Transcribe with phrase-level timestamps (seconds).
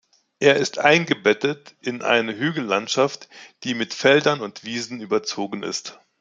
[0.39, 3.29] Er ist eingebettet in eine Hügellandschaft,
[3.63, 5.99] die mit Feldern und Wiesen überzogen ist.